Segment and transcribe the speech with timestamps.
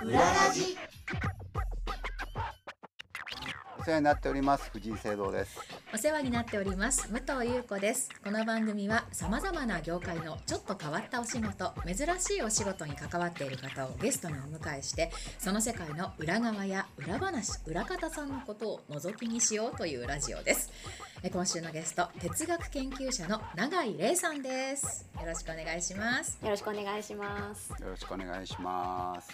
[0.00, 0.76] 裏ラジ。
[3.80, 4.70] お世話になっております。
[4.70, 5.58] 藤井聖堂です。
[5.92, 7.08] お世話になっております。
[7.10, 8.08] 武藤優子です。
[8.22, 20.70] この番組は様々な業界のちょっと変わったお仕事珍しいお仕事に関わっている方をゲストにお迎えしてその世界の裏側や裏話裏方さんのことを覗きにしようというラジオです。
[21.00, 25.10] え今週のゲスト哲学研究者の永井玲さんです。
[25.20, 26.38] よろしくお願いします。
[26.40, 27.70] よろしくお願いします。
[27.82, 29.28] よろしくお願いします、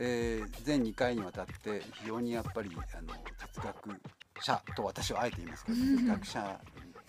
[0.00, 3.14] えー、全2回にわたって非常にやっぱりあの
[3.54, 4.00] 哲学
[4.40, 6.60] 者と私はあえて言いますけど哲学者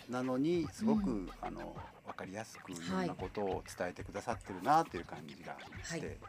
[0.08, 1.76] なのにすごく、あの
[2.06, 6.20] 分かりやすくいろんなことを伝えてくださってるなという感じがして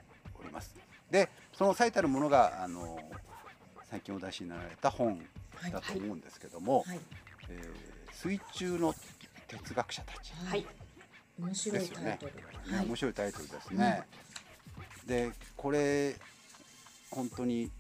[0.41, 0.75] おります。
[1.11, 2.99] でその最たるものがあの
[3.85, 5.23] 最近お出しになられた本
[5.71, 7.01] だと思うんですけども、はい
[7.51, 8.95] えー水中の
[9.47, 10.33] 哲学者たち。
[10.33, 10.67] はい。
[11.39, 12.33] 面白いタイトル、。
[12.73, 12.85] ね。
[12.87, 14.03] 面白いタイトルですね。
[15.07, 16.17] でこれ
[17.11, 17.71] 本当に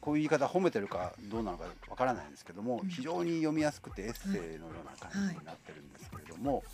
[0.00, 6.64] こういう言い方褒めてるかどうなのかわからないんですけども、非常に読みやすくてエッセイのような感じになってるんですけれども、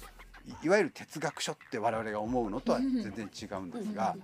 [0.62, 4.16] いいわゆる哲学書って我々が思うのとは全然違うんですが、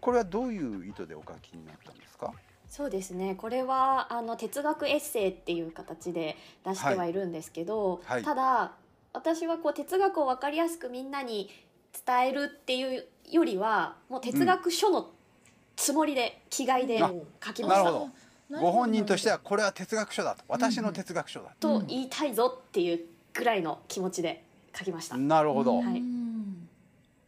[0.00, 2.32] これはどういう意図でお書きになったんですか？
[2.76, 3.36] そうですね。
[3.36, 6.36] これはあの哲学エッセイっていう形で
[6.66, 8.24] 出してはいるんですけど、はい。
[8.24, 8.72] ただ
[9.12, 11.48] 私はこう哲学を分かりやすくみんなに
[12.04, 15.08] 伝えるっていうよりはもう哲学書の
[15.76, 17.12] つもりで、気概であ
[17.46, 17.84] 書きました。
[17.84, 18.10] なるほ
[18.50, 18.60] ど。
[18.60, 20.42] ご本人としてはこれは哲学書だと。
[20.48, 21.54] 私の哲学書だ。
[21.60, 23.00] と、と言いたいぞっていう
[23.34, 24.42] ぐらいの気持ちで
[24.76, 26.00] 書きました、なるほど、はい。
[26.00, 26.23] うん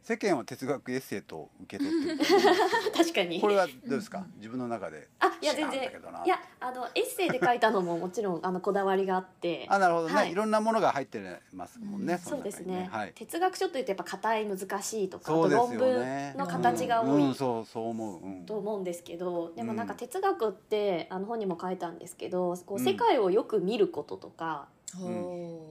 [0.07, 2.29] 世間は哲学エッセイと受け取ってる
[2.95, 3.41] 確かに。
[3.41, 5.81] これはどうですか、自分の中であいや全然。
[5.83, 9.65] いやあのエッセイで書いたのももちろんあのこだわりがあって。
[9.67, 10.31] あなるほどね、はい。
[10.31, 12.87] い、ろんなものが入ってますもんね、そうですね。
[12.89, 19.99] はい、哲学書というとやっぱ硬い難しいとかあとそうです論文の形が多いうんうんそうそう思う、うん、と思うんですけどでもなんかうん。
[19.99, 22.85] 哲学ってあの本にも書いたんですけどこううん。
[22.85, 24.69] 世界をよく見ることとか、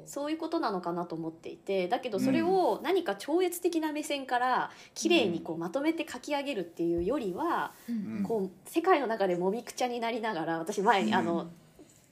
[0.05, 8.19] そういうことなのかなと思っていてだけどそれを何か超越的な目線から綺麗にこうまとめて書き上げるっていうよりは、うん。
[8.19, 11.51] うんこう世界の中でもみくちゃになりながら私前にあの、うん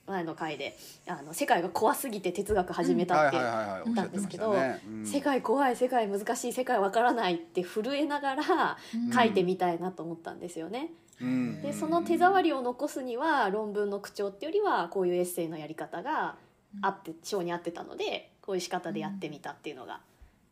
[0.06, 0.76] 前の回で
[1.06, 5.06] あの世界が怖すぎて哲学始めたって、はいはいはいはいおっしゃってましたね、うん。
[5.06, 8.76] 世界怖い世界難しい世界わからないって震えながら
[9.14, 10.90] 書いてみたいなと思ったんですよね。
[11.20, 11.62] うん。
[11.62, 16.36] でその手触りを残すには論文の口調っていうよりはこういうエッセイのやり方が
[16.82, 20.00] あって性に合ってたのでこういう仕方でやってみたっていうのが、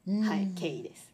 [0.06, 0.20] うん。
[0.22, 1.12] はい、経緯です。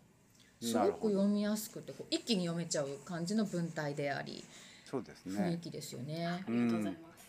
[0.61, 4.45] すごく読みやすくてこう一気に読めちゃう感じの文体であり
[4.85, 6.27] そうです雰囲ね気ですよね。
[6.27, 6.41] あ。
[6.49, 7.29] りがとうございます。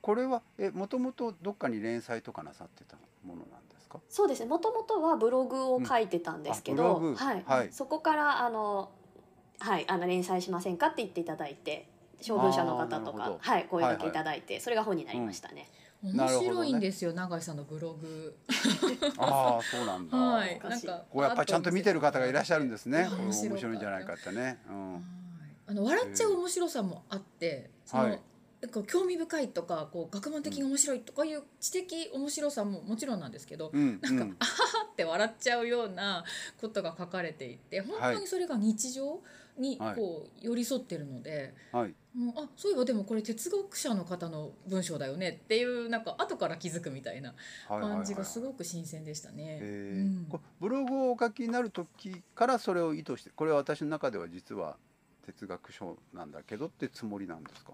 [0.00, 2.96] これはえもともとどっかに連載とかなさってた
[3.26, 4.00] ものなんですか？
[4.08, 4.46] そうですね。
[4.46, 7.14] もともとはブログを書いてたんですけど、うん。
[7.16, 7.68] はい、はい。
[7.70, 8.90] そこからあの
[9.58, 11.86] はいあの連載しませんかって言っていただいて、
[12.22, 15.54] 小文社の方とかはい声掛けいただいて、それが本になりましたね。
[15.54, 18.34] 面なるほどね白いんですよ永井さんのブログ。
[19.18, 20.60] ああそうなんだ、はい。
[20.66, 23.08] なんかこうやっぱりちゃんと見てる方がいらっしゃるんですね。
[23.18, 24.92] 面面白いんじゃないかってね、うん。
[24.94, 25.02] はい。
[25.66, 28.20] あの笑っちゃう面白さもあって、その、はい
[28.60, 33.98] なんか興味深いとかこう学問的に面白いとかいう知的面白さももちろんなんですけど、うん。
[34.02, 34.36] なんか、うん。
[34.38, 36.24] あははって笑っちゃうような
[36.60, 39.20] ことが書かれていて本当にそれが日常
[39.58, 41.94] にはいこう寄り添ってるので、はい。
[42.14, 47.34] もうあそういえばでもこれ哲学者の方の文章だよねっていうなんか後から気づくみたいな
[47.68, 49.60] 感じがすごく新鮮でしたね。
[50.60, 54.76] ブログをお書きになる時からそれを意図してこれは私の中では実は
[55.24, 57.72] 哲学書なんだけどってつもりなんですか？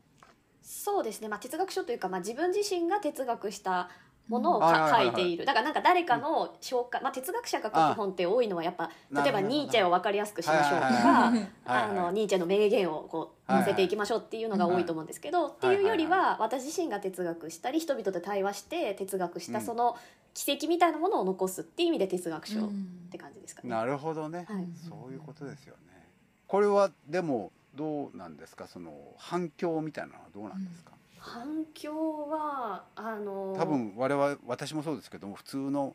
[0.66, 1.28] そうですね。
[1.28, 3.88] まあ哲学書というかまあ自分自身が哲学した
[4.26, 5.46] ものを書いている。
[5.46, 11.32] だからなんか誰かの紹介、まあ哲学者が書く本って多いのはやっぱ例えばニーチェを分かりやすくしましょうとか
[11.66, 19.96] あのニーチェの名言をこう載せていきましょうっていうのが多いと思うんですけど、っていうよりは私自身が哲学したり人々と対話して哲学したその
[20.34, 22.68] 奇跡みたいなものを残すっていう意味で哲学書っ
[23.10, 23.70] て感じですかね。
[23.70, 24.66] なるほどね、はい。
[24.88, 26.08] そういうことですよね。
[26.48, 28.66] これはでもどうなんですか？
[28.66, 35.94] その反響みたいなのはどうなんですか、反響はあの多分我々私もそうですけども普通の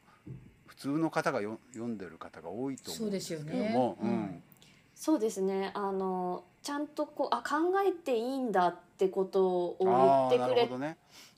[0.68, 3.46] 普通の方がよ読んでる方が多いと思うんですけども。
[3.46, 3.96] そうですよね。
[4.02, 4.44] うん。
[4.96, 5.72] そうですね。
[5.74, 7.56] あのちゃんとこうあ考
[7.86, 9.78] えていいんだってことを
[10.30, 10.70] 言ってくれ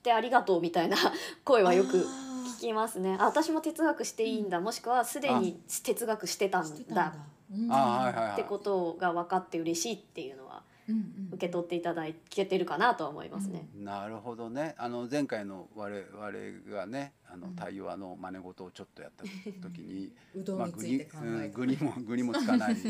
[0.03, 0.97] てありがとうみたいな
[1.45, 3.15] 声はよくあ聞きますね。
[3.19, 7.15] あ私も哲学していいんだ、もしくはすでに哲学してたんだ
[7.53, 7.75] たんだ。
[7.75, 8.33] うんあーはいはいはい。
[8.33, 11.29] ってことが分かって嬉しいっていうのはうんうん。
[11.33, 13.67] 受け取っていただけてるかなとは思いますね。
[13.75, 14.75] なるほどね。
[14.77, 17.55] あの前回の我々がねあのうん。
[17.55, 19.23] 対話の真似事をちょっとやった
[19.61, 21.57] 時に うどんについて考えた。
[21.57, 22.75] 具に,、うん、具にも 具にもつかない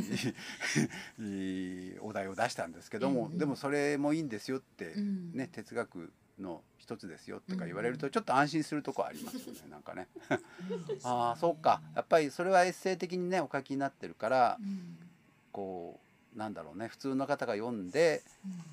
[2.01, 3.37] お題を出したんですけども、うんうん。
[3.37, 5.31] でもそれもいいんですよって、うん。
[5.33, 10.07] ね哲学の一つですよとか言われるとちょっと安心するとこありますよねなんかね。
[11.03, 11.81] ああそうか。
[11.95, 14.97] やっぱりそれはエッセイ的にねお書きになってるからうん。
[15.51, 15.99] こ
[16.35, 18.23] うなんだろうね普通の方が読んで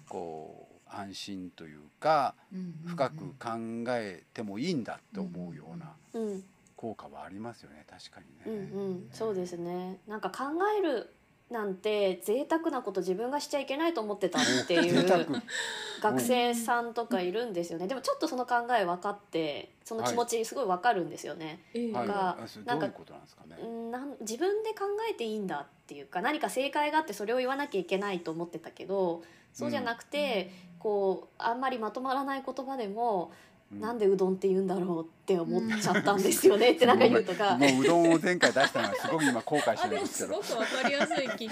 [0.09, 6.45] こう安心というかうん深く考えてもいいんだって思うようなうん、
[6.77, 8.71] 効果はありますよね確かうん、にね。
[8.73, 9.99] うん、そうですね。
[10.09, 10.45] なんか考
[10.79, 11.15] える
[11.51, 15.05] なんて贅沢なこと自分がしちゃいけないと思ってたっていう
[16.01, 17.89] 学生さんとかいるんですよね。
[17.89, 21.61] でもちょっとその考え分かって、その気持ちすごい分かるんですよね。
[21.75, 23.15] がなんかど
[23.61, 29.23] うんなん自分で考えていいんだっていうか何か正解があってそれを言わなきゃいけないと思ってたけど
[29.53, 37.57] そうじゃなくて、こうあんまりまとまらない言葉でも、うんなんでうどんって言うんだろうって思っちゃったんですよねってなんか言うとか。
[37.57, 40.59] もううどんを前回出したのはすごく今後悔してるんですけどすご。
[40.59, 41.51] くわかりやすいき聞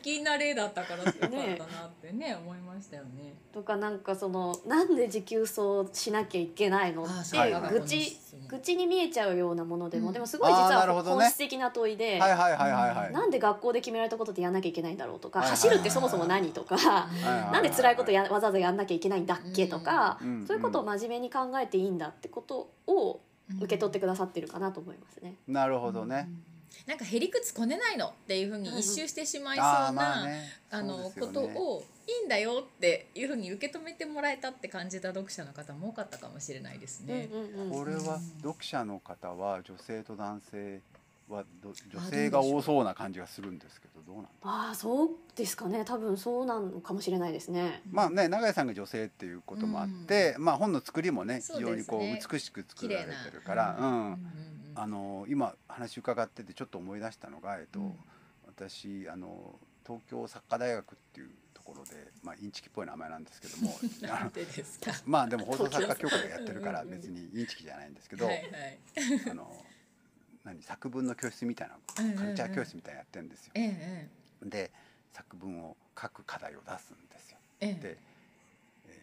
[0.00, 3.34] き慣れだったからよかったなってね 思いましたよね。
[3.52, 8.16] とかなんかそのなんで持久走しなきゃいけないのって愚痴
[8.48, 10.12] 愚痴に見えちゃうようなものでも、うん。
[10.12, 12.18] でもすごい実は本質的な問いで。
[12.18, 17.08] なんで学校で決められたことでやんなきゃいけないんだろうとか、走るってそもそも何とか、
[17.52, 23.20] なんで辛いことやわざわざやんなきゃいけないんだっけとか、うんそういうことを真面目に考えていいんだってことを
[23.58, 25.36] 受け取ってくださってるかなと思いますね。
[25.46, 26.28] なるほどね。
[26.86, 30.26] なんかへりくつこねないのっていうふうに一周してしまいそうな
[30.70, 37.28] あのことをいいんだよっていうふうに受け止めてもらえたって感じた読者の方も多かったかもしれないですね。
[37.32, 37.70] うんうんうん。
[37.70, 40.80] これはうん読者の方は女性と男性
[41.28, 45.84] はど女あ性が多そうな感じがするんですけどどうなんだああそうですかね。
[45.84, 47.82] 多分そうなのかもしれないですね。
[47.90, 54.26] まあね永井さんが女性っていうこともあって、まあ本の作りもね非常にこう美しく作られてるから、うん。
[54.74, 57.94] あの今話伺っててちょっと思い出したのが、えっとうん。
[58.46, 59.54] 私あの
[59.90, 61.90] 東京作家大学っていうところで、
[62.22, 63.76] まあ、インチキっぽい名前なんですけども。
[65.04, 68.28] まあでも放送作家協会がやってるから別にインチキじゃないんですけど。
[69.30, 69.66] あの
[70.44, 71.76] 何作文の教室みたいな
[72.16, 73.52] カルチャー教室みたいなのやってるんですよ。
[73.56, 74.08] え
[74.42, 74.70] えで
[75.12, 77.38] 作文を書く課題を出すんですよ。
[77.60, 77.98] えええで、えー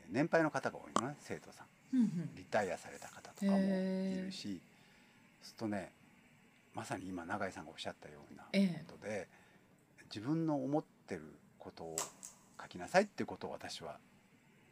[0.10, 1.68] 年配の方が多いのね生徒さん。
[2.36, 4.62] リタイアされた方とかもいるし、
[5.42, 5.92] そうするとね
[6.74, 9.28] まさに今永井さんがおっしゃったようなえことで、
[10.13, 11.21] 自分の思ってる
[11.59, 11.95] ことを
[12.62, 13.98] 書きなさいっていうことを私は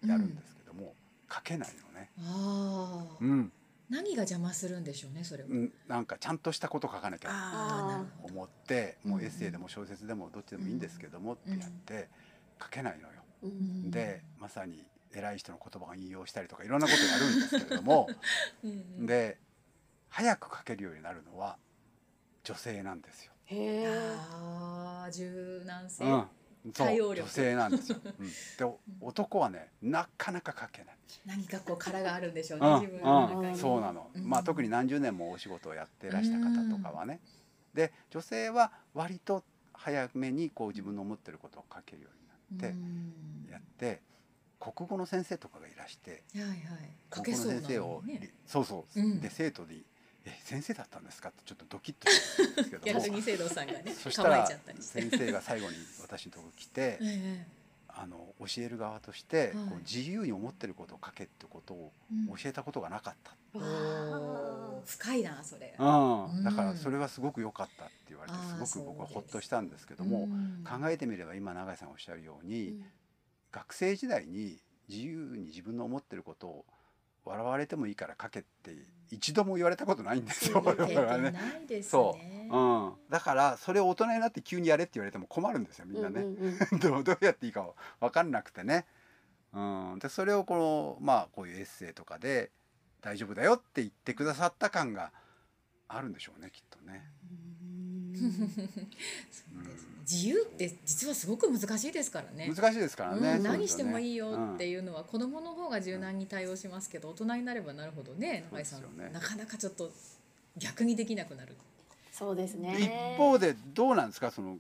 [0.05, 0.93] やるんですけども、
[1.31, 2.11] 書けないのね。
[2.19, 3.51] ああ、うん、
[3.89, 5.49] 何が邪魔するんでしょうねそれは。
[5.49, 8.33] うん、なんかちゃんとしたこと書かなきゃああなるほど。
[8.33, 12.09] 思ってもううんエッセイでも小説でもどっちでもいいんですけどもってやって
[12.61, 13.13] 書けないのよ。
[13.43, 14.83] うんうんでまさに
[15.13, 18.09] 偉い人の言葉を引用したりとかいろんなことやるんですけれども
[18.63, 19.37] うんうん、で
[20.09, 21.57] 早く書けるようになるのは
[22.43, 23.31] 女性なんですよ。
[23.45, 25.11] へえ。
[25.11, 26.03] 柔軟性。
[26.03, 26.07] う
[26.69, 27.99] ん、そう女性なんですよ。
[28.19, 30.95] うん、でお男はねなかなか書けない。
[31.25, 33.57] 何かこう殻があるんでしょうね、うん自分の中うん、に。
[33.59, 34.09] そうなの。
[34.13, 37.19] うんまあ特に何十年もお仕事をやってらした方とかはね。
[37.73, 39.43] で女性は割と
[39.73, 44.01] 早めにこう自分の思ってることを書けるようになってうんやって
[44.59, 46.59] 国語の先生とかがいらしてはいはい。
[47.13, 48.03] 書国語の先生を。
[48.47, 49.85] そうそう、うんで生徒に
[50.25, 52.99] 「え先生だったんですか?」ってちょっとドキッとするんですけども。
[52.99, 54.47] 逆に聖堂さんがねそしたら。
[54.79, 57.47] 先生が最後に私のところ来てえ
[57.97, 59.69] あの教える側として、はい。
[59.69, 62.37] こう自由に思ってることを書けってことをえうん。
[62.37, 65.73] 教えたことがなかった、おわー深いなそれ。
[65.79, 66.25] うん。
[66.25, 66.43] うん。
[66.43, 70.65] だからそれはすごく良かったって言われてすごく僕はほっとしたんですけども、うん。
[70.65, 72.85] 考えてみれば今永井さんがおっしゃるように、うん。
[73.51, 76.65] 学生時代に自由に自分の思ってることを
[77.25, 78.75] 笑われてもいいから書けって
[79.11, 80.61] 一度も言われたことないんですよ。
[80.63, 81.33] そう我々はね
[81.83, 82.49] そね。
[82.51, 86.21] う、うん、だからそれを大人になって急にやれって言われても困るんですよみんなね。
[86.21, 87.67] うんうんうんどうどうやっていいか
[87.99, 88.85] 分かんなくてね。
[89.53, 92.51] うん、でそれをこのまあこういうエッセイとかで
[93.01, 95.11] 大丈夫だよって言ってくださった感が
[95.87, 97.05] あるんでしょうねきっとね。
[97.21, 97.64] そうですね
[100.01, 102.51] 自由って実はすごく難しいですからね。
[102.55, 103.31] 難しいですからね。
[103.37, 109.91] うん、何してもいいよってういうのは子供の方が柔軟に対応しますけど大人になればなるほどね中井さん、ねなかなかちょっと
[110.57, 111.55] 逆にできなくなる。
[112.11, 113.13] そうですんね。
[113.15, 114.29] 一方でどうなんですか？
[114.31, 114.57] その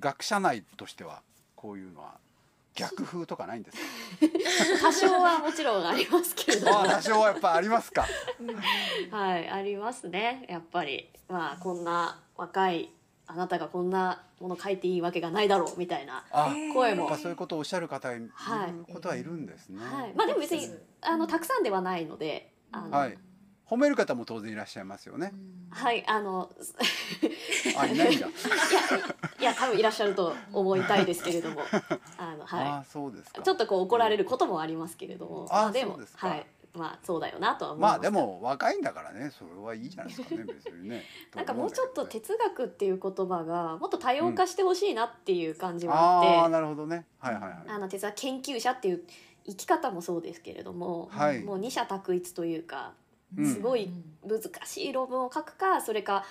[0.00, 1.22] 学者内としては
[1.54, 2.14] こういうのは
[2.74, 3.84] 逆風とかないんですか？
[4.82, 8.04] 多少はもちろんありますけれど多少はやっぱありますか？
[9.12, 12.90] はいありますねやっぱりまあこんな若い
[13.30, 16.24] あなたがこんなもの書いていいわけがないだろうみたいな、
[16.72, 17.14] 声も。
[17.14, 18.92] そういうことをおっしゃる方いるはい。
[18.92, 19.78] ことはいるんですね。
[19.84, 20.66] はい、まあでも別に
[21.02, 23.18] あのたくさんではないのであの、はい。
[23.68, 25.34] 褒める方も当然いらっしゃいますよね。
[25.70, 26.50] はいあの
[27.76, 28.28] あ、いないんだ。
[28.28, 31.60] いや多分いらっしゃると思いたいですけれども。
[32.16, 36.46] あの、はあ、そうですちょっとこう怒られることもありますけれども、あまあ、でもはい
[36.78, 41.02] まあそうだよなとは思いまますあでも若いんだからね、それはいいじゃないですかね、 別にね。
[41.34, 47.06] なんかもうちょっと手哲学っていう言葉がもっと多様化してほしいなっていう感じはあって、ああ、なるほどね。
[47.18, 47.52] はいはいはい。
[47.68, 49.04] あの哲学研究者っていう
[49.46, 51.42] 生き方もそうですけれども、はい。
[51.42, 52.92] もう二者択一というか
[53.36, 53.54] うん。
[53.54, 53.90] すごい
[54.26, 56.24] 難しい論文を書くかそれか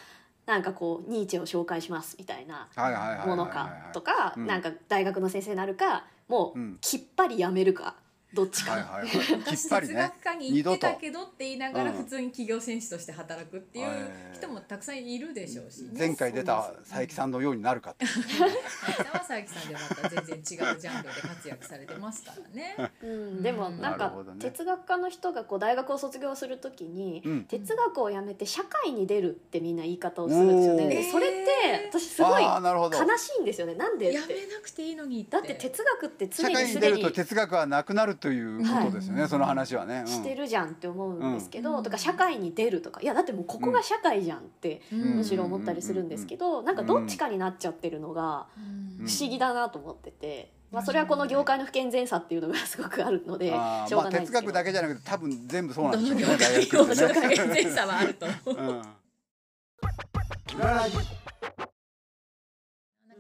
[0.46, 4.46] なんかこうニーチェを紹介しますみたいなはいはいはいはいはいものかとかうん。
[4.46, 6.78] なんか大学の先生になるかもううん。
[6.82, 7.96] きっぱりやめるか
[8.34, 9.10] どっちか、はいはいはい。
[9.10, 9.94] き私っぱりね。
[9.94, 10.22] 哲学。
[10.22, 18.06] 科に行ってた二度とけどって言いながらうん普通に企業戦士として働くっていうえー人もたくさんいるでしょうし、ね、前回出た佐伯さんのようになるかって。
[18.06, 22.92] 佐伯さんは佐伯さんでまた全然違うジャンルで活躍されてますからね。
[23.02, 27.44] うん、でもうんなんか哲学科の人がこう大学を卒業するときに、うん。
[27.46, 31.10] 哲学をやめて社会に出るってみんな言い方をするんですよね。
[31.12, 32.44] それって私すごい。
[32.44, 33.76] 悲しいんですよね。
[33.76, 34.34] なんでやって。
[34.34, 35.32] めなくていいのにって。
[35.32, 40.00] だって哲学って常社に会に出ると哲学はなくなるということですよね、はいその話はね。
[40.00, 40.08] うん。
[40.08, 41.84] してるじゃんって思うんですけど、うん。
[41.84, 43.02] とか社会に出るとか。
[43.02, 45.00] いやだってもうここが社会じゃんってうん。
[45.18, 49.06] むしろ思ったりするんですけど、なんかどっちかになっちゃってるのがうん。
[49.08, 53.50] 不思議だなと思ってて、まあ、それはこの業界の不健全さっていうのがすごくあるので
[53.88, 56.24] しょうまあ哲学だけじゃなくて多分全部そうなどんでしょうね。
[56.26, 57.36] の業界大学ってね。
[57.38, 58.26] 会全差はあると。
[58.46, 58.74] 思う。
[58.74, 58.82] ん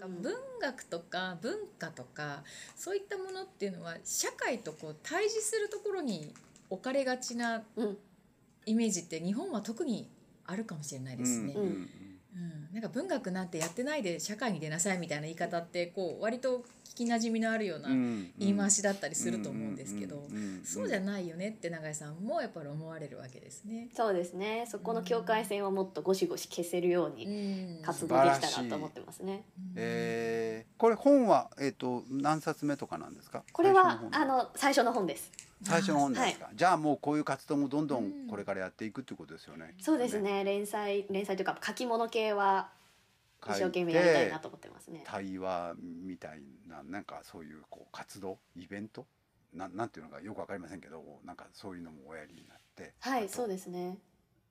[0.07, 2.43] か文学とか文化とか
[2.75, 6.33] そういったものっていうのは社会とこう対峙するところに
[6.69, 7.97] 置かれがちなうん。
[8.67, 10.07] イメージって日本は特に
[10.45, 11.53] あるかもしれないですね。
[11.55, 11.89] うんうん
[12.71, 16.61] なんか文学なんてやってないで社会に出なさいみたいな言い方ってこう割と聞
[16.97, 23.89] きなじみのあるようなうん言い回しだったりすると思うんですけどんんんそうじゃないよねって永井さんもやっぱり思われるわけですね。
[23.95, 24.65] そうですね。
[24.69, 27.81] そこの境界線をもっとゴシゴシ消せるようにうん。
[27.83, 29.43] 活動できたらと思ってますね。
[29.75, 33.43] えーこれ本はえっ、と何冊目とかなんですか？
[33.51, 35.31] これは最初の本あの最初の本です。
[35.63, 38.25] 最初の本ですか、じゃあもうこういう活動もどんどうん。
[38.25, 40.43] んこれからやっていくっていうことですよね、そうですね。
[40.43, 42.69] 連載連載というか書き物系は
[43.45, 45.03] 一生懸命やりたいなと思ってますね。
[45.05, 49.05] 対話みたいななんかそういうこう活動イベント？
[49.53, 53.97] ななんていうのかよくわかりませんけどなんかそういうのもおやりになってはいそうでですね。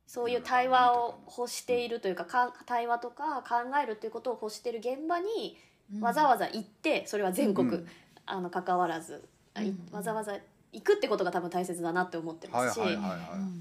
[0.07, 5.57] そういう対話を欲しているというかか対話とか考えるということを欲している現場に
[6.01, 7.87] わざわざ行ってそれは全国、うん。
[8.29, 9.23] あの関わらず、
[9.55, 9.89] あいうん。
[9.93, 10.37] わざわざ
[10.73, 12.81] 行くってことが多分大切だなって思ってますし、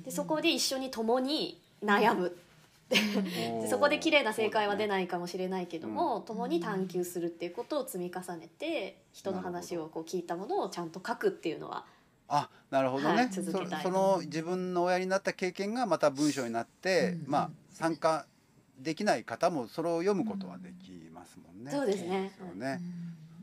[0.03, 2.35] でそこで一緒に共に悩む、
[2.89, 11.85] でそこで綺麗な正解は出いないかもしれないけども、共に探求するっていうことを積み重ねて人の話をこう聞いたものをちゃんと書くっていうのは
[12.27, 18.25] あなるほどね、はい続けたいそその自分のおやりになった経験がまた文章になって、うんまあ参加
[18.79, 21.71] できない方もそれを読むことはできますもんね。
[21.71, 22.31] そうですね。
[22.37, 22.81] そうね。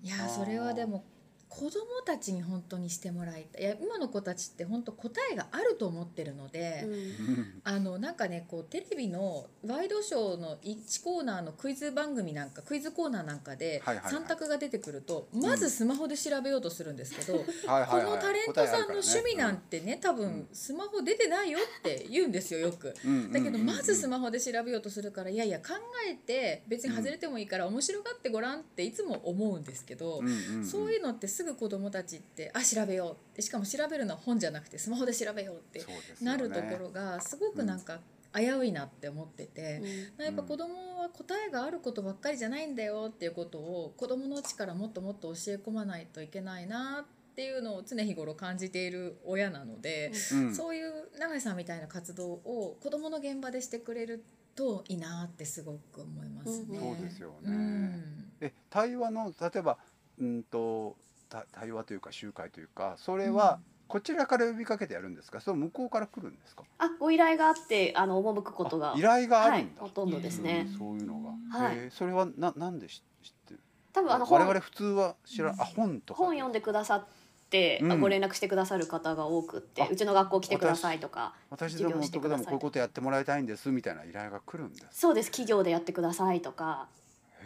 [0.03, 1.05] いやそれはでも
[1.54, 3.62] 子供たちに本当にしてもらいたい。
[3.62, 6.92] いや今の子たちって本当答えがあると思ってるので、うん。
[6.92, 14.23] うんあのなんかねこうテレビのワイドショーの1コーナーのクイズ番組なんかクイズコーナーなんかではいはいはい。
[14.23, 22.94] 3択が出てくるとまずスマホで調べようとするんですけど、 はいこのタレントさんの趣味なんてね多分スマホ出てないよって言うんですよよく。
[23.04, 25.68] うんだけどまずスママホで調べようとするからいやいや考
[26.06, 30.23] えて別に外れてもいいから面白がってごらんっていつも思うんですけど、
[30.71, 35.85] そういうのってすぐ子供たちってあ調べようでしかも調べるのは本じゃなくてスマホで調べようって
[36.23, 38.01] なるところがすごくなんか
[38.35, 39.83] 危ういなって思ってて。
[40.19, 50.55] やっぱ子供は答えがあることばっかりじゃないんだよっていうことを子供のうちからもっともっと教え込まないといけないなっていうのを常日頃感じている親なので、うん。
[50.55, 56.79] そういう永井さんみたいな活動を子供の現場でしてくれるといいなってすごく思いますね。
[56.79, 57.49] そうですよね。
[57.49, 58.33] うん。
[58.41, 59.79] え対話の例えば
[60.19, 61.12] うんとた
[61.53, 65.41] 対話というか集会というかそれはこちらから呼びかけてやるんですか？
[65.41, 66.62] それ向こうから来るんですか？
[66.79, 68.95] あご依頼があってあの赴くことが。
[68.95, 71.91] あ依頼があるんだ、はい、ほとんどですね、うんそういうのが、はい。
[71.91, 73.03] それはななんで知知っ
[73.47, 73.61] てる？
[73.93, 75.61] 多分あの本我々普通は知らん。
[75.61, 76.19] あ本とか。
[76.19, 77.05] 本読んでくださっ
[77.51, 78.01] て、うん。
[78.01, 84.87] ご連絡してくださる方が多くってあうちの学校来てくださいとか私でも授業してくださいでもこういうことやってもらいたいんですみたいな依頼が来るんです。
[84.93, 86.89] そうです企業でやってくださいとか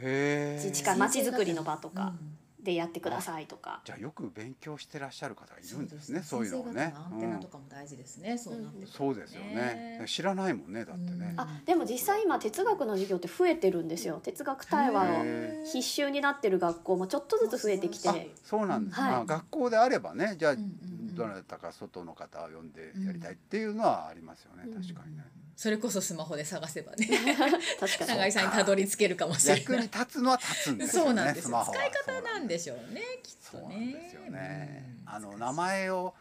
[0.00, 2.12] へえ自治会まちづくりの場とか
[2.66, 3.80] でやってくださいとか。
[3.85, 6.73] じゃあよく勉強してらっしゃる方がいるんですねそういうのをね。
[6.73, 10.04] 先生方のアンテナとかも大事ですね、そうなってくるとそうですよね。
[10.06, 11.30] 知らないもんねだってね。
[11.32, 11.40] うん。
[11.40, 14.20] あでも実際今哲学の授業って増えてるんですよ。
[14.23, 18.08] 哲学対話のへ必修になってる学校もちょっとずつ増えてきて。
[18.08, 19.11] あそうなんです、はい。
[19.12, 20.66] まあ学校であればねじゃあうんうんう
[21.12, 21.14] ん。
[21.14, 24.82] どなたか外の方を呼んでやりたいっていうのはありますよね、うん。
[24.82, 25.25] 確かにね
[25.56, 27.08] それこそスマホで探せばね。
[27.80, 28.10] 確かに。
[28.10, 29.62] 永井さんにたどり着けるかもしれない。
[29.62, 35.14] 逆に立つのは立つんですよねそうなんです使い方なんでしょうねきっそうとねなんですよね、うん。
[35.14, 36.14] あの名前を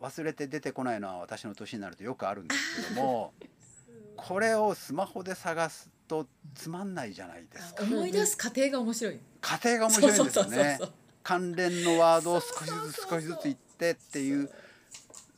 [0.00, 3.34] 忘れて出てこないのは私の年になるとよくあるんですけども
[4.16, 7.82] これをスマホで探すとつまんないじゃないですか。
[7.82, 9.20] 思い出す過程が面白い。
[9.40, 10.30] 家庭が面白いんですよね。
[10.30, 10.92] そうそうそうそう。
[11.24, 14.50] 関連のワードを少しずつ少しずつ言ってっていう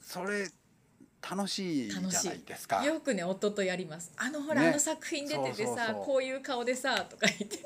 [0.02, 0.48] それ
[1.28, 2.84] 楽しいじゃないですか。
[2.84, 4.12] よくね夫とやります。
[4.16, 4.68] あのほら、ね。
[4.68, 7.58] あの作品出ててさこういう顔でさとか言って、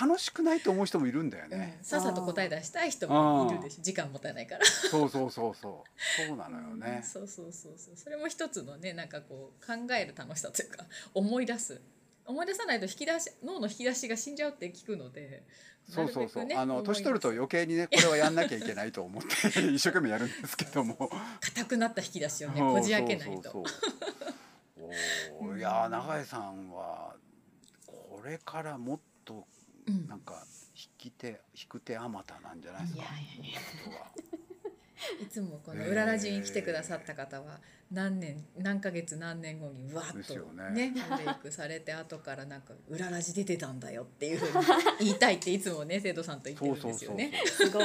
[0.00, 1.58] 楽しくないと思う人もいるんだようん。
[1.58, 1.78] ね。
[1.82, 3.82] さっさと答え出したい人もいるでしょ。
[3.82, 4.64] 時間もったいないから。
[4.64, 6.26] そうそうそうそう。
[6.26, 7.02] そうなのよね。
[7.04, 7.96] そうそうそうそう。
[7.96, 11.80] それも一つのねなんかこう考える楽しさというか思い出す。
[12.24, 15.42] 思い出さないと引き出し脳の引き出しが死んじゃうって聞くので
[15.88, 16.44] そうそうそう。
[16.44, 21.10] ねあの年取ると余計にねこれはやんなきゃいけないと思って 一生懸命やるんですけども。
[21.40, 23.64] 硬くなった引き出しをねこじ開けないと。
[25.56, 27.14] いやー永井さんは
[27.86, 29.46] これからもっと
[29.86, 30.06] うん。
[30.08, 33.02] なんか引き手引く手あまたなんじゃないですか？
[33.02, 33.60] いやいやいや
[35.22, 40.34] いつもこの裏ラジに来てくださった方は何年何ヶ月何年後にうわっと
[40.70, 40.94] ねね。
[41.10, 44.66] ブレイクされて後からなんか裏ラジ出てたんだよっていうふうに
[45.06, 47.32] 言いたいっていつもね生徒さんと言ってるんですよね。
[47.46, 47.84] すごい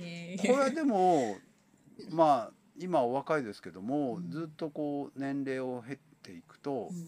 [0.00, 0.38] ね。
[0.46, 1.38] これでも
[2.10, 4.30] まあ今お若いですけども、うん。
[4.30, 7.06] ずっとこう年齢を経っていくと、うん。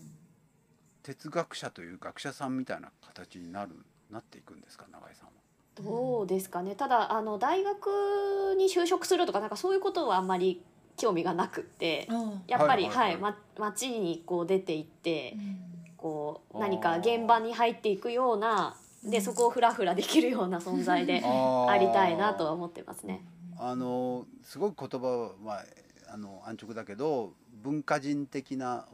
[1.03, 3.73] 哲学者という学者さんみたいな形になる
[4.11, 5.33] なっていくんですか永井さんは。
[5.83, 6.75] どうですかね。
[6.75, 10.63] ただあの大学に就職するとかなんかそういうことはあんまり
[10.97, 18.89] 興味がなくってあやっぱりははいい、はいま、街にこう出て行ってあこう何か現場に入っていくようなうん。
[19.11, 23.23] でそこをフラフラできるような存在でありたいなとは思ってますね。
[23.57, 25.65] あのすごく言葉は、まあ、
[26.13, 27.33] あの安直だけど
[27.63, 28.87] 文化人的な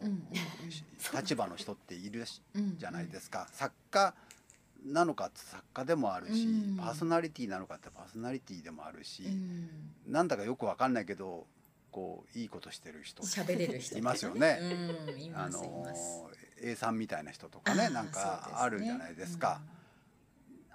[1.15, 2.25] 立場の人っている
[2.77, 4.15] じゃないですか、作家
[4.85, 6.77] なのかって作家でもあるし、うん。
[6.77, 10.13] パーソナリティなのかってパーソナリティでもあるし、うん。
[10.13, 11.47] なんだかよくわかんないけど
[11.91, 14.59] こういいことしてる人喋れる人いますよね。
[14.61, 15.87] うんいあの
[16.61, 19.61] A さんみたいな人とかねなんかあるじゃないですか。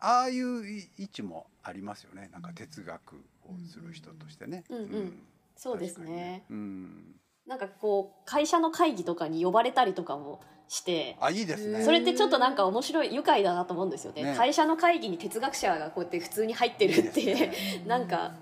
[0.02, 2.30] ああいう位置もありますよね。
[2.32, 4.64] なんか哲学をする人としてね。
[4.70, 4.78] うん。
[4.78, 5.24] うん
[5.56, 6.46] そうですね。
[6.48, 7.16] 確かにうん、
[7.50, 11.84] なんかこう会社の会議とかに呼ばれたりとかもしてあいいですね。
[11.84, 17.52] それってちょっとなんか面白い愉快だなと思うんですよねね会社の会議に哲学者がこうやって普通に入ってるっていね
[17.88, 18.34] なんか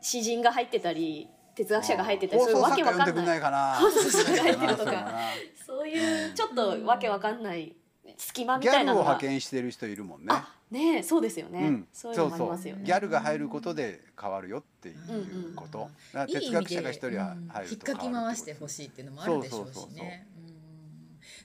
[0.00, 3.40] 詩人が入ってたり哲学者が入ってたりそういうわけわかんなない。
[3.80, 5.10] 放送作家が入ってるとか
[5.66, 7.74] そういうちょっとわけわかんない
[8.16, 10.32] 隙間みギャルをたいなのが派遣してる人いるもんね。
[10.72, 12.84] あねえそうですよね、うん、そういうのもありますよね。
[12.84, 15.78] ギャルが入ることで変わるよっていうこと。
[15.78, 17.48] うんうんだから哲学者が一人はうん。
[17.48, 19.94] 入る引っかき回してほしいっていうのもあるでしょうしそうそうそうそう。
[19.94, 20.26] ね。
[20.46, 20.52] うん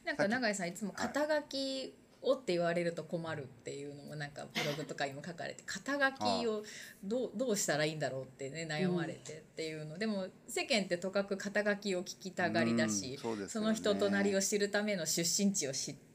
[0.05, 6.63] なんか永井さんいつも肩書きをって言われると困るっていうのもなんかブログとかにも書かれて肩書きを
[7.03, 16.06] どうどうしたらいいんだろうってね悩まれてっていうの、でも世間ってとかく肩書きを聞きたがりだし、うんそその人となりを知るための出身地を知って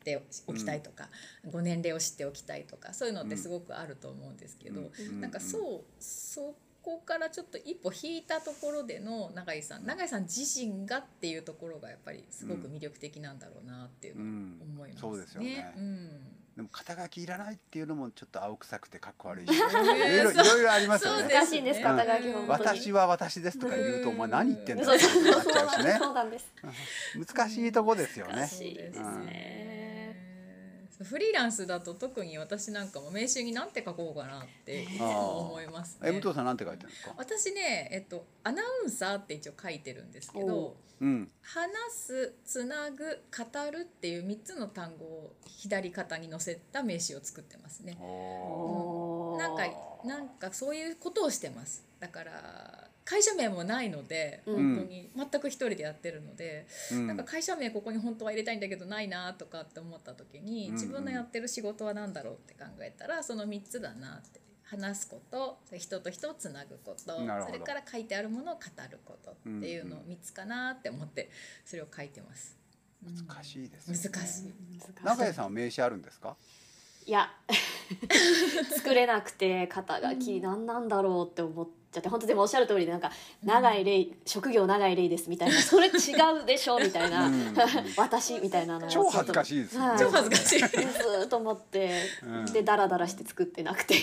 [0.47, 1.09] おきたいとか、
[1.51, 5.21] ご年齢を知っておきたいとかそういうのってすごくあると思うんですけど、うん。
[5.21, 14.25] なんかそうそこからちょっと一歩引いたところでの永井さん永井さん自身がっていうところがやっぱりすごく魅力的なんだろうなっていうのを
[14.63, 15.11] 思いますね。
[15.11, 15.75] うんそうですよね。
[15.77, 16.09] うん。
[16.57, 21.33] でも肩書きいらないっていうのもちょっと青臭くてかっこ悪いし、 いろいろいろいろありますよね。
[21.33, 25.97] 難しいんですうん肩書き本当に私は私ですとか言うとお前何言ってんだそうってそうそうなっちゃうしね。
[25.99, 26.47] そうなんです。
[27.35, 28.35] 難しいとこですよね。
[28.35, 28.49] 難。
[28.49, 29.05] しいですね、
[31.05, 36.21] フリーランスだと特に私なんかも名刺に何て書こうかなって思いますえ武ね。
[36.21, 37.15] 藤さんなんて書いてるんですか？
[37.17, 41.31] 私ね、えっと、アナウンサーって一応書いてるんですけどうん。
[41.43, 47.97] 話すつなぐ語るっていう3つの単語を左肩に載せた名刺を作ってますね。
[48.01, 49.63] おおーなんか
[50.05, 54.75] なんかそういうことをしてますだから会社名もないので、うん。
[54.75, 57.07] 本当に全く一人でやってるので、ーうん。
[57.09, 71.31] なんか会社名ここに本当は入れたいんだけどないなとかって思った時に、うん自分のやってる仕事は何だろうって考えたらその3つだなって話すこと人と人をつなぐことそれから書いてあるものを語ることっていうのを3つかなって思って
[71.65, 72.57] それを書いてます。
[73.05, 74.11] 難しいですよね。
[74.13, 74.53] 難しい。
[75.05, 76.37] 永井さんは名刺あるんですか？
[77.07, 77.31] いや。
[78.77, 83.11] 作れなくて肩書き何なんだろうって思っちゃって本当でもおっしゃる通りでなんか
[83.45, 85.91] 長い例、職業長い例ですみたいな それ違
[86.43, 87.55] うでしょみたいな、うん。
[87.97, 89.89] 私みたいなのを超恥ずかしいですよね。
[89.89, 89.99] はい。
[89.99, 90.59] 超恥ずかしい。
[90.59, 92.45] ずーっと思って、うん。
[92.47, 93.95] でダラダラして作ってなくて。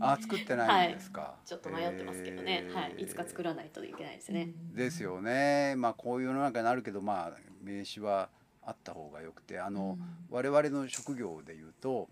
[0.00, 4.50] あ作ってないんですか、ちょっと迷ってますけどね、えーはい、いつか作らないといけないですね。
[4.74, 5.74] ですよね。
[5.76, 8.28] まあこういう世の中になるけどまあ名刺は
[8.62, 9.98] あった方がよくてあの、
[10.28, 12.08] 我々の職業でいうと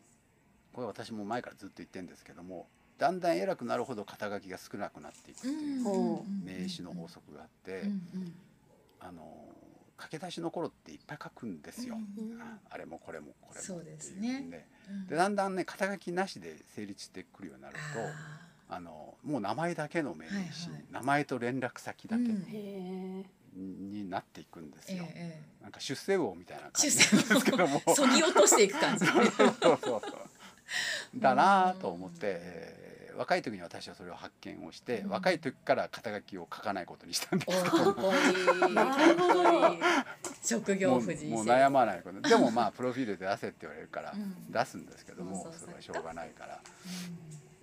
[0.73, 7.85] これ私も前からずっと言ってるんですけどもだんだん偉くなるほど肩書きが少なくなっていくっていうほ名刺の法則があって、
[9.01, 9.23] あの
[9.97, 14.39] 駆け出しの頃っていっぱい書くんですよ、うんああれもこれもこれもっていうね。
[14.41, 14.65] んで
[15.09, 17.81] でだんだんね肩書きなしで成立してくるようになると
[18.71, 20.85] ああのもう名前だけの名刺、はいはい。
[20.91, 22.23] 名前と連絡先だけ。
[23.55, 25.05] になっていくんですえよ。
[25.09, 27.83] えなんか出世魚みたいな感出じですけども。
[27.87, 29.05] をそぎ落としていく感じ
[31.17, 32.88] だなぁと思って、えー
[33.19, 35.11] 若い時に私はそれを発見をして、うん。
[35.11, 37.91] 若い時から肩書きを書かないことにしたんでおすけども
[40.99, 42.21] う婦人もう悩まないこと。
[42.29, 44.53] でもまあプロフィールで出せって言われるからうん。
[44.53, 46.61] 出すんですけども、もうそうそれはしょうがないから。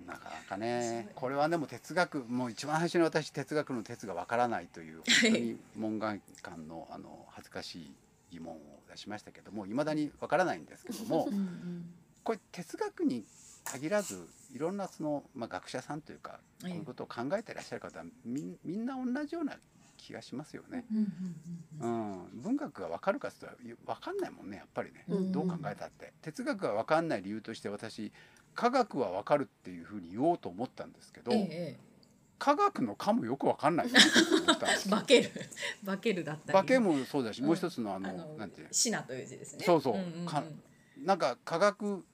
[0.04, 7.96] うなかなかねこれはでも哲学もう一番最初に私哲学の哲がわからないという本当に門外観のあの恥ずかしい
[8.32, 8.60] 疑問を
[8.92, 11.86] 出しましたけどもいまだにわからないんですけどもんうん。
[12.24, 13.24] これ哲学に
[13.66, 19.58] 限らずいろんなその、まあ、学者さんというかこういうことを考えていらっしゃる方はみんみんな同じような
[19.98, 20.86] 気がしますよね。
[21.82, 26.14] うん文学が分かるかって言ったら分かんないもんねやっぱりね、うんどう考えたって。
[26.22, 28.12] 哲学が分かんない理由として私
[28.54, 31.96] 科学は分かるっていうふうに言おうと思ったんですけど、ええ
[32.38, 33.88] 科学の科もよく分かんない
[34.90, 35.32] 化ける
[35.86, 37.48] 化けるだったけもそうだし、うん。
[37.48, 39.64] もう一つのあのあのなんていうシナという字ですね。
[39.66, 39.96] そうそう。
[39.96, 40.26] うんうんうん。
[40.26, 40.44] か
[40.98, 42.06] なんか科学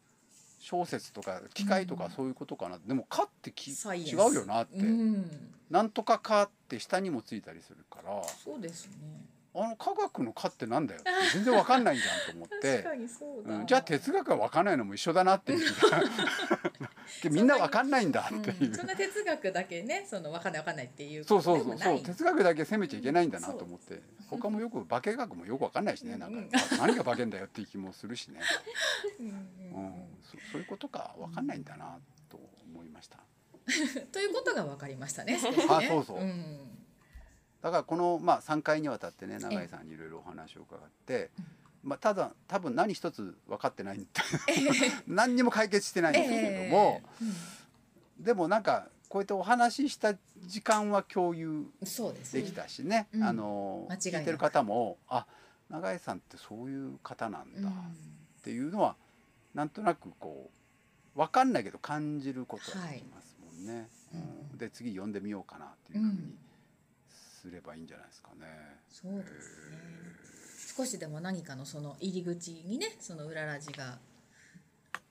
[0.62, 5.30] 小説とか機械とかそういうことかな、でも「科」ってき違うよなって、うん。
[5.71, 8.24] なんとか「科」って下にもついたりするから。
[8.24, 8.93] そうですね
[9.53, 12.85] あの科学の「科」ってなんだよって全然分かんないじゃんと思って。
[13.67, 15.69] じゃあ哲学が分かんないのも一緒だなっていう。
[17.29, 18.75] みんな分かんないんだっていう、うん。
[18.75, 22.01] そんな哲学だけねその分かんない分かんないっていうそうそうそうそう。
[22.01, 24.01] 哲学だけ責めちゃいけないんだなと思って。
[24.29, 26.41] 他もよく化学もよく分かんないしねなんかう
[26.75, 26.77] ん。
[26.77, 28.39] 何が化けんだよっていう気もするしね、
[29.19, 29.85] うんううん。
[29.87, 30.07] ん。
[30.23, 32.39] そそういうことか分かんないんだなと
[32.73, 33.17] 思いました。
[33.17, 34.07] うん。
[34.07, 35.39] ということが分かりましたねね。
[35.69, 36.19] あそうそう。
[36.19, 36.81] うん
[37.62, 41.30] だからこの、まあ、3回にわたってね永井さんにいろいろお話を伺って、
[41.84, 44.24] まあ、ただ多分何一つ分かってないんだ
[45.08, 47.02] 何にも解決してないんですけれども、
[48.19, 51.65] えでもなんかこうやってお話しした時間は共有
[52.32, 53.24] できたしね、うん。
[53.24, 55.26] あの聞いてる方もあ
[55.69, 57.71] 永井さんってそういう方なんだっ
[58.43, 58.95] ていうのは、
[59.54, 60.50] なんとなくこ
[61.15, 63.89] う分かんないけど感じることができますもんね。
[64.13, 64.19] うん
[64.52, 64.58] うん。
[64.58, 66.36] で次読んでみようかなっていうふうに
[67.41, 68.45] すればいいんじゃないですかね。
[68.89, 69.77] そうですね。
[70.77, 73.97] 少しでも何かのその入り口にねその裏ラジが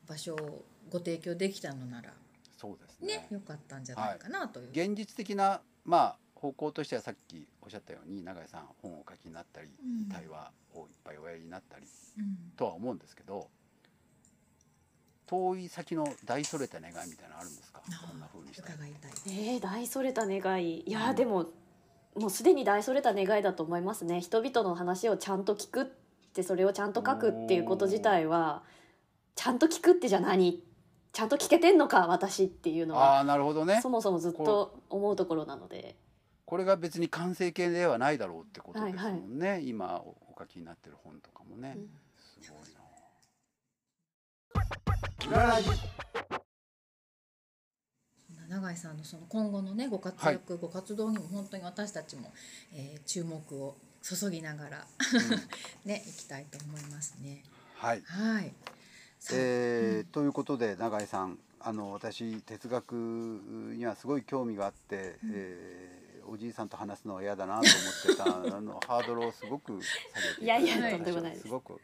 [0.09, 2.11] 場所をご提供できたのなら
[2.57, 3.19] そうですね。
[3.19, 10.09] ね良かったんじゃないかなという、現実的なまあ方向としてはさっきおっしゃったように永井さん本をお書きになったり、うん。
[10.09, 11.87] 対話をいっぱいおやりになったり
[12.19, 12.53] うん。
[12.57, 13.49] とは思うんですけど
[15.27, 17.83] 遠い先の大それた願いみたいなのあるんですか？
[18.09, 19.13] こんな風にしたい伺いたい。
[19.27, 20.81] えー、大それた願い。
[20.81, 21.17] いや、うん。
[21.17, 21.47] でも
[22.17, 24.21] もうすでに大それた願いだと思いますね。
[24.21, 25.87] 人々の話をちゃんと聞くっ
[26.35, 28.63] てそれをちゃんと書くっていうこと自体は
[29.35, 30.63] ちゃんと聞くってじゃ何？
[31.13, 33.81] ちゃんと聞けてんのか私っていうのはああなるほどね。
[33.83, 35.97] そもそもずっと思うところなので。
[36.45, 41.89] これが別に完成形ではないだろうってことですもんね、今おお書きになってる本とかもね、うん。
[42.43, 42.63] すごい
[45.31, 46.40] な
[48.51, 52.33] 永井さんのその今後のねご活躍、ご活動にも本当に私たちも、
[52.75, 54.87] えー注目を注ぎながら
[55.85, 57.45] ねいきたいと思いますね。
[57.77, 58.03] はい。
[58.03, 58.53] はい。
[59.33, 67.67] えーということで永井さんあの私哲学にはすごい興味があって、えーおじいさんと話すのは嫌だなと思っ
[68.07, 71.43] てたあのハードルをすごく下げていただいていやいや私とんでもないです。
[71.43, 71.81] すごく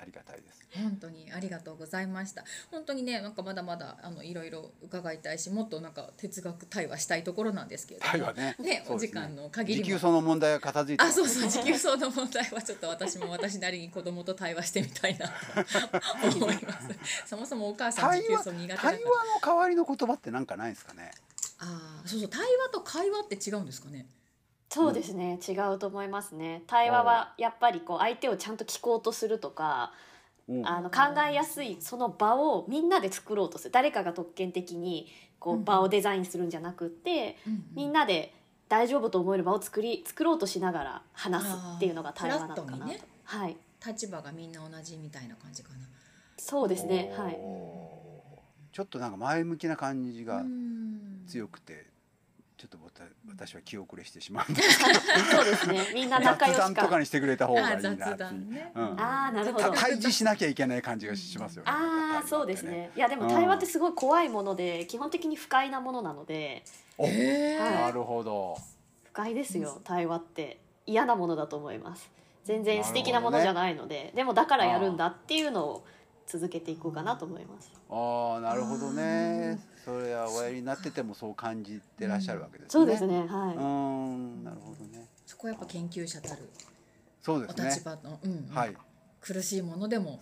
[0.00, 0.60] ありがたいです。
[0.74, 2.44] 本当にありがとうございました。
[2.70, 8.10] 本当にねなんかまだまだあのいろいろ伺いたいしもっとなんか哲学対話したいところなんですけれども。
[8.12, 15.32] 対話ねねお時間の限りも時給その問題が片付いてあそうそう持久走の問題はちょっと私も私なりに子供と対話してみたいなと
[16.38, 16.88] 思います。
[17.26, 18.80] そもそもお母さん持久対話走苦手。
[18.82, 21.10] 対話の代わりの言葉ってなんかないですかね？
[21.58, 24.06] ああそうそう対話と会話って違うんですかね？
[24.72, 25.38] そうですね。
[25.46, 26.62] 違うと思いますね。
[26.68, 29.92] 対話はやっぱりこう相手をちゃんと聞こうとするとか
[30.48, 30.66] うん。
[30.66, 33.72] あの考えやすいその場をみんなで作ろうとする。
[33.72, 35.08] 誰かが特権的に
[35.40, 35.60] こうん。
[35.62, 37.36] う場をデザインするんじゃなくって、
[37.74, 38.32] みんなで
[38.68, 43.00] 大丈夫と思える場を作り作ろうとしながら話すっていうのが対話なのかなと、ね。
[43.24, 43.56] はい。
[43.84, 45.76] 立場がみんな同じみたいな感じかな。
[46.36, 47.12] そうですね。
[47.16, 47.38] はい。
[48.72, 51.24] ちょっとなんか前向きな感じがうん。
[51.26, 51.89] 強くて
[52.60, 52.78] ちょっと
[53.26, 54.84] 私は気遅れしてしまうんですけ
[55.34, 55.80] そうですね。
[55.94, 58.70] みんな仲良ど雑談とかにしてくれた方があいいなってね。
[58.74, 59.00] うん。
[59.00, 59.70] ああなるほど。
[59.70, 61.64] た対峙しなきゃいけない感じがしますよ。
[61.64, 61.70] ね。
[61.70, 62.90] ああそうですね。
[62.94, 66.62] いやでも対話ってすごい怖いもので基本的に不快なものなので。
[66.98, 67.56] はい。
[67.56, 68.58] なるほど。
[69.04, 70.60] 不快ですよ対話って。
[70.84, 72.10] 嫌なものだと思います。
[72.44, 75.84] 全然素敵なものじゃないので、でもだからやるんだっていうのを
[76.26, 77.72] 続けていこうかなと思います。
[77.88, 79.58] ああなるほどね。
[79.84, 82.70] それはおやりになっててもそう感じてらっしゃるわけですね。
[82.70, 83.06] そうです。
[83.06, 85.06] ねうはーんなるほどね。
[85.26, 86.48] そこはやっぱ研究者たる
[87.22, 87.82] そうですお立ね。
[87.84, 88.76] 場の、うんうんはい。
[89.20, 90.20] 苦しいものでも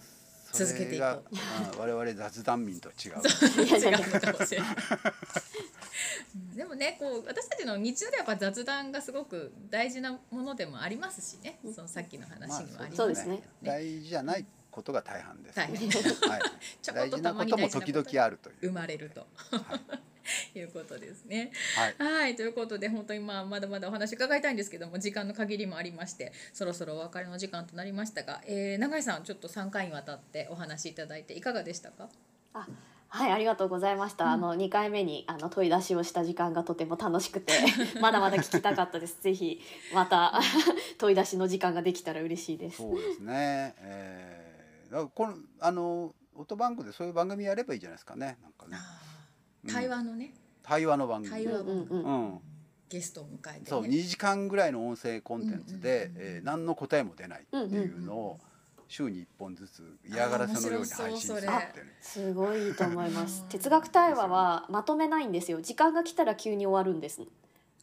[0.53, 3.13] 続けていこうそれがうん我々雑談民とは違 う。
[3.15, 4.71] 違うのかもしれない。
[4.71, 13.43] うんでもねこう私たちの日常ではやっぱ雑談がすごく大事なものでもありますしねそのさっきの話にもありますねしたけどね。
[13.63, 14.45] 大事じゃない
[14.79, 15.59] ことが大半です。
[15.59, 15.73] はい。
[15.77, 18.57] ちょこ大事なっとたまにことも時々あるという。
[18.63, 19.27] 生まれると。
[20.55, 21.51] いうことですね。
[21.99, 22.13] はい。
[22.13, 32.09] はいということで本当にまあまだまだお話伺いたいんですけども時間の限りもありましてそろそろお別れの時間となりましたが、えー、永井さんちょっと3回にわたってお話しいただいていかがでしたか？
[32.53, 32.69] あ
[33.11, 37.55] はいありがとうございました、うんあの2回目にあの問い出しをした時間がとても楽しくて
[38.03, 39.61] まだまだ聞きたかったですぜひ
[39.95, 40.39] また
[40.99, 43.75] 問い出しの時間ができたら嬉しいですそうですね。
[43.79, 44.48] えー、
[44.91, 48.39] だからこのあのオートバンクでそういう番組やればいいじゃないですかね。
[48.43, 48.77] なんかね。
[48.77, 49.05] う
[49.69, 51.31] ん対話のね、対話の番組。
[51.31, 51.87] 対話うんうん。
[51.89, 52.41] うんうん。
[52.89, 56.37] ゲストを迎えて、ね、そう2時間ぐらいの音声コンテンツで、うんうんうんうん。
[56.37, 58.41] えー何の答えも出ないっていうのを
[58.87, 61.49] 週に1本ずつ嫌がらせのように配信するってい
[62.01, 63.43] すごいいいと思います。
[63.43, 65.61] うん哲学対話はまとめないんですよ。
[65.61, 67.21] 時間が来たら急に終わるんです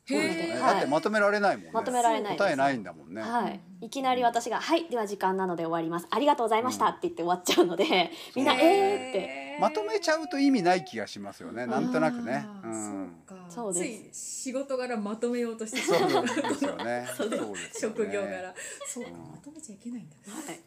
[0.08, 0.62] そうですね、へー。
[0.62, 1.72] はいだってまとめられないもんね。
[1.74, 4.88] まとめられない答えないんだもんね、はい、いきなり私が「はい。
[4.90, 6.08] では時間なので終わります。
[6.10, 9.46] ありがとうございました」って言って終わっちゃうのでみんな「そうえー」って。
[9.60, 11.66] まとめちゃうと意味ない気がしますよね。
[11.66, 12.46] なんとなくね。
[12.64, 13.80] うんそうかそうで
[14.12, 14.12] す。
[14.12, 16.24] つい仕事柄まとめようとしてしそまう。
[16.24, 17.08] うですよね。
[17.16, 17.58] そうですよね。
[17.74, 18.54] 職業柄。
[18.86, 19.10] そうか。
[19.12, 19.32] うん。
[19.32, 20.60] まとめちゃいけないんだはい。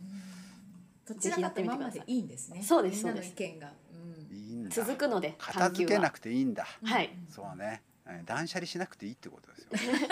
[1.06, 2.62] どちらかったままでいいんですね。
[2.62, 4.36] そうですみんなのそうです意見が、うん。
[4.36, 4.74] いいんだ。
[4.74, 6.66] 続くので片付けなくくていいんだ。
[6.82, 7.10] はい。
[7.28, 7.82] そうね。
[7.82, 7.88] えー
[8.24, 9.92] 断捨離しなくていいってことですよ。
[9.92, 10.08] ね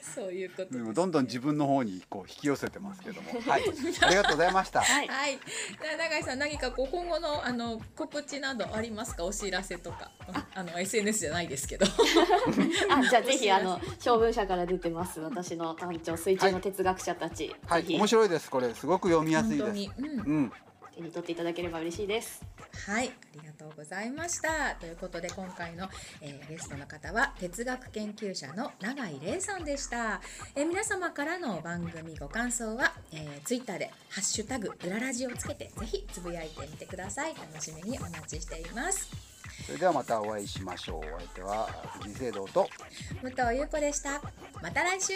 [0.02, 3.32] そういうことです、でもどんどん自分の方にこう引き寄せてますけども。
[3.46, 3.64] はい。
[4.00, 4.80] ありがとうございました。
[4.80, 5.08] はい。
[5.08, 5.38] はい、
[5.98, 9.24] 永井さん何かこう今後のあの告知などありますか？
[9.24, 10.10] お知らせとか。
[10.54, 10.62] あ。
[10.62, 11.86] の SNS じゃないですけど。
[12.90, 15.20] あじゃあぜひあの小文社から出てます。
[15.20, 17.82] 私の単調水中の哲学者たち、はい。
[17.82, 17.98] ぜひ。
[17.98, 18.50] 面白いです。
[18.50, 19.62] これすごく読みやすいです。
[19.62, 20.52] 本当に、うん、うん
[20.94, 22.42] 手に取っていただければ嬉しいです。
[22.86, 24.74] はい、ありがとうございました。
[24.76, 25.88] ということで今回の、
[26.20, 30.20] えー、ゲストの方は哲学研究者の永井玲さんでした。
[30.54, 37.34] えー、皆様からの番組ご感想は、えー、Twitter でハッシュタグ裏ラジをつけてぜひつぶやいてみてください。
[37.34, 39.10] 楽しみにお待ちしています。
[39.66, 40.98] それではまたお会いしましょう。
[40.98, 41.66] お相手は
[42.00, 42.68] 藤井聖堂と
[43.22, 44.22] 武藤優子でした。
[44.62, 45.14] また来週。